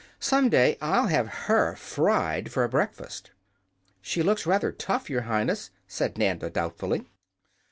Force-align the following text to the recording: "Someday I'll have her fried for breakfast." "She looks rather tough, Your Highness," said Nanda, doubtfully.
"Someday 0.19 0.79
I'll 0.81 1.05
have 1.05 1.27
her 1.49 1.75
fried 1.75 2.51
for 2.51 2.67
breakfast." 2.67 3.29
"She 4.01 4.23
looks 4.23 4.47
rather 4.47 4.71
tough, 4.71 5.11
Your 5.11 5.21
Highness," 5.29 5.69
said 5.87 6.17
Nanda, 6.17 6.49
doubtfully. 6.49 7.05